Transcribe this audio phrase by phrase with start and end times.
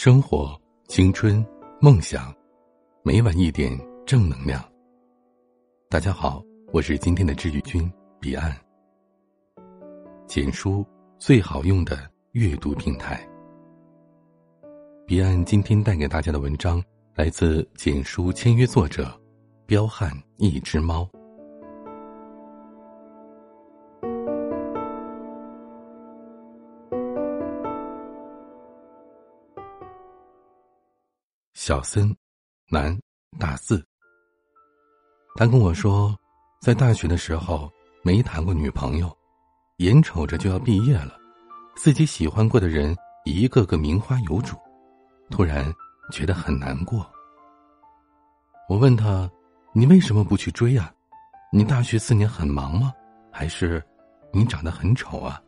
[0.00, 1.44] 生活、青春、
[1.80, 2.32] 梦想，
[3.02, 3.76] 每晚一点
[4.06, 4.64] 正能量。
[5.90, 6.40] 大家好，
[6.72, 8.56] 我是今天的治愈君彼岸。
[10.28, 10.86] 简书
[11.18, 13.28] 最好用的阅读平台。
[15.04, 16.80] 彼岸今天带给大家的文章
[17.16, 19.20] 来自简书签约作者
[19.66, 21.08] 彪悍一只猫。
[31.68, 32.16] 小森，
[32.70, 32.98] 男，
[33.38, 33.84] 大四。
[35.34, 36.18] 他跟我说，
[36.62, 37.70] 在大学的时候
[38.02, 39.14] 没谈过女朋友，
[39.76, 41.18] 眼瞅着就要毕业了，
[41.76, 42.96] 自己喜欢过的人
[43.26, 44.56] 一个个名花有主，
[45.28, 45.70] 突然
[46.10, 47.06] 觉得很难过。
[48.66, 49.30] 我问他
[49.74, 50.90] ：“你为什么不去追啊？
[51.52, 52.94] 你大学四年很忙吗？
[53.30, 53.84] 还是
[54.32, 55.38] 你长得很丑啊？”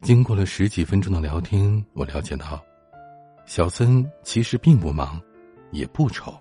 [0.00, 2.64] 经过了十几分钟的聊天，我了解到。
[3.46, 5.20] 小森其实并不忙，
[5.70, 6.34] 也不丑。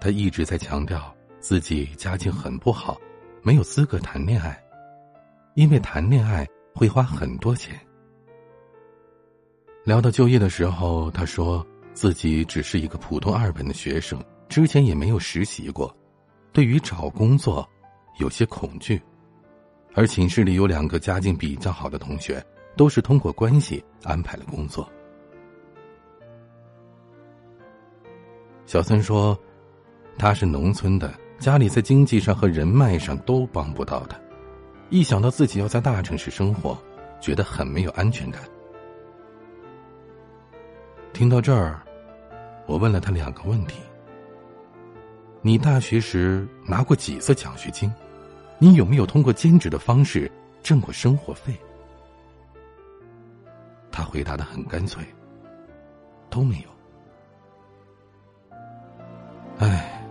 [0.00, 3.00] 他一直在强调自己家境很不好，
[3.42, 4.62] 没有资格谈恋爱，
[5.54, 7.78] 因为谈恋爱会花很多钱。
[9.84, 15.94] 聊到就业的时候，他说自己只是一个普通二本的学生，之前也没有实习过，
[16.52, 17.66] 对于找工作
[18.18, 19.00] 有些恐惧，
[19.94, 22.44] 而寝室里有两个家境比较好的同学。
[22.76, 24.88] 都是通过关系安排了工作。
[28.66, 29.38] 小森说
[30.18, 34.18] ：“他是农村的，家里在经济上和人脉上都帮不到他。
[34.90, 36.76] 一想到自己要在大城市生活，
[37.20, 38.42] 觉得很没有安全感。”
[41.12, 41.80] 听到这儿，
[42.66, 43.78] 我问了他两个问题
[45.42, 47.92] ：“你大学时拿过几次奖学金？
[48.58, 50.30] 你有没有通过兼职的方式
[50.62, 51.54] 挣过生活费？”
[54.04, 55.02] 回答的很干脆，
[56.30, 56.68] 都没有。
[59.58, 60.04] 唉，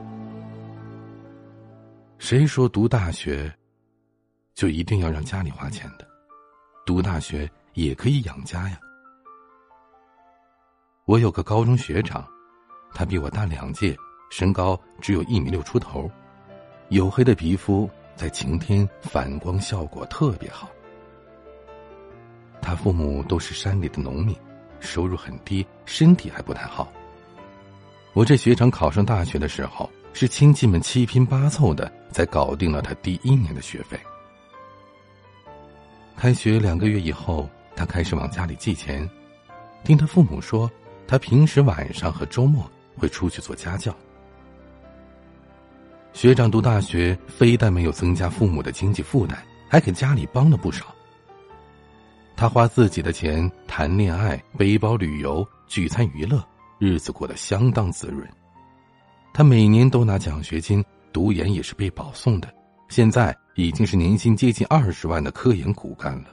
[2.18, 3.54] 谁说读大学
[4.54, 6.08] 就一定要让家里花钱的？
[6.86, 8.80] 读大学也可以养家呀。
[11.06, 12.26] 我有个高中学长，
[12.94, 13.96] 他比我大两届，
[14.32, 16.10] 身高只有一米六出头，
[16.90, 20.70] 黝黑的皮肤在晴天反光效果特别好。
[22.64, 24.36] 他父母都是山里的农民，
[24.80, 26.92] 收入很低，身体还不太好。
[28.14, 34.00] 我这学长考上大学的时候，是亲戚们七拼八凑的才搞定了他第一年的学费。
[36.16, 39.08] 开学两个月以后，他开始往家里寄钱。
[39.84, 40.72] 听他父母说，
[41.06, 43.94] 他平时晚上和周末会出去做家教。
[46.14, 49.36] 学长读大学，非但没有增加父母的经济负担，
[49.68, 50.86] 还给家里帮了不少。
[52.36, 56.46] 他花自己的钱谈恋爱、背包旅游、聚餐娱乐，
[56.78, 58.28] 日子过得相当滋润。
[59.34, 60.84] 他每年都拿奖学金，
[61.14, 62.54] 读研也是被保送的，
[62.90, 66.30] 现在已经是年薪接近二十万的科研骨干了。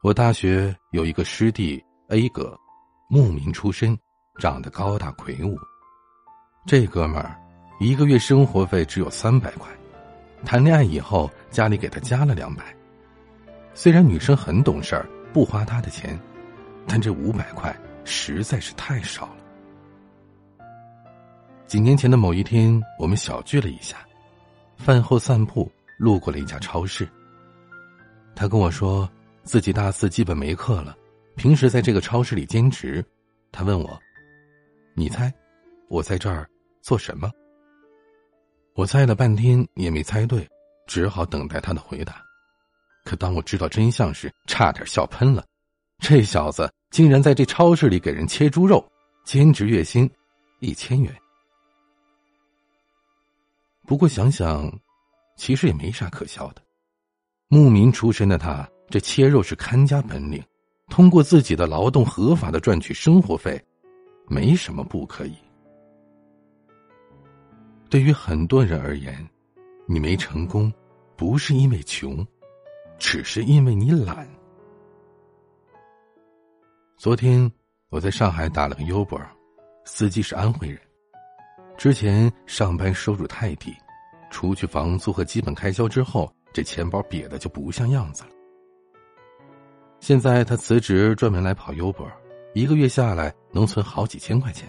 [0.00, 2.56] 我大学有一个师弟 A 哥，
[3.10, 3.98] 牧民出身，
[4.38, 5.58] 长得高大魁梧。
[6.68, 7.34] 这哥们儿
[7.80, 9.66] 一个月生活费只有三百块，
[10.44, 12.62] 谈恋爱以后家里给他加了两百。
[13.72, 16.20] 虽然女生很懂事儿，不花他的钱，
[16.86, 17.74] 但这五百块
[18.04, 20.66] 实在是太少了。
[21.66, 23.96] 几年前的某一天，我们小聚了一下，
[24.76, 27.08] 饭后散步路过了一家超市。
[28.34, 29.08] 他跟我说
[29.42, 30.94] 自己大四基本没课了，
[31.34, 33.02] 平时在这个超市里兼职。
[33.50, 33.98] 他问我
[34.92, 35.32] ：“你猜，
[35.88, 36.46] 我在这儿？”
[36.88, 37.30] 做什么？
[38.72, 40.48] 我猜了半天也没猜对，
[40.86, 42.24] 只好等待他的回答。
[43.04, 45.44] 可当我知道真相时，差点笑喷了。
[45.98, 48.82] 这小子竟然在这超市里给人切猪肉，
[49.22, 50.10] 兼职月薪
[50.60, 51.14] 一千元。
[53.84, 54.72] 不过想想，
[55.36, 56.62] 其实也没啥可笑的。
[57.48, 60.42] 牧民出身的他，这切肉是看家本领，
[60.88, 63.62] 通过自己的劳动合法的赚取生活费，
[64.26, 65.36] 没什么不可以。
[67.90, 69.26] 对于很多人而言，
[69.86, 70.70] 你没成功，
[71.16, 72.26] 不是因为穷，
[72.98, 74.28] 只是因为你懒。
[76.98, 77.50] 昨天
[77.88, 79.24] 我在上海打了个 Uber，
[79.84, 80.78] 司机是安徽人。
[81.78, 83.74] 之前上班收入太低，
[84.30, 88.30] 除去房租和基本开销之后，这钱包瘪的就不像样子了。
[90.00, 92.12] 现在他辞职，专门来跑 Uber，
[92.52, 94.68] 一个月下来能存好几千块钱。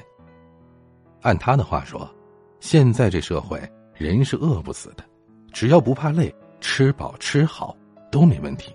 [1.22, 2.10] 按他的话说。
[2.60, 3.60] 现在这社会
[3.94, 5.04] 人是饿不死的，
[5.52, 7.76] 只要不怕累，吃饱吃好
[8.12, 8.74] 都没问题。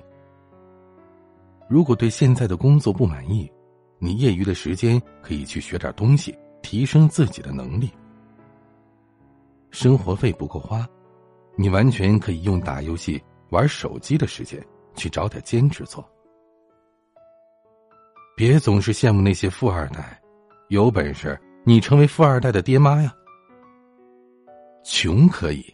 [1.68, 3.50] 如果对现在的工作不满意，
[3.98, 7.90] 你业余的时间可以去学点东西，提升自己的能力。
[9.70, 10.86] 生活费不够花，
[11.56, 14.64] 你完全可以用打游戏、玩手机的时间
[14.94, 16.06] 去找点兼职做。
[18.36, 20.20] 别总是羡慕那些富二代，
[20.68, 23.12] 有本事你成为富二代的爹妈呀。
[24.84, 25.64] 穷可以，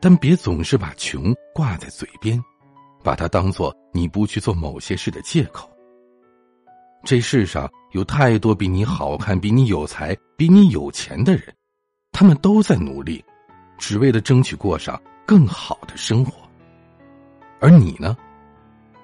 [0.00, 2.38] 但别总是把穷挂在嘴边，
[3.02, 5.68] 把它当做你不去做某些事的借口。
[7.02, 11.54] 这世上有太多比你好看、比你有才、比你有钱的人，
[12.12, 13.24] 他们都在努力，
[13.78, 16.32] 只为了争取过上更好的生活。
[17.60, 18.14] 而你呢？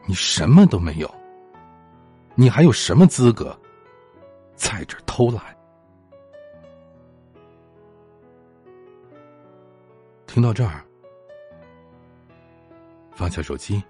[0.06, 1.10] 你什么都没有，
[2.34, 3.58] 你还有什么资格
[4.54, 5.42] 在这偷懒？
[10.40, 10.82] 听到这儿，
[13.12, 13.84] 放下手机，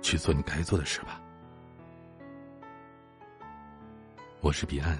[0.00, 1.20] 去做你该做的事吧。
[4.40, 4.96] 我是彼岸。